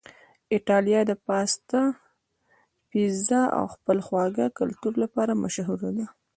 ایتالیا 0.53 1.01
د 1.07 1.11
پاستا، 1.25 1.81
پیزا 2.89 3.41
او 3.57 3.65
خپل 3.75 3.97
خواږه 4.05 4.45
کلتور 4.59 4.93
لپاره 5.03 5.39
مشهوره 5.43 5.89
ده. 5.97 6.05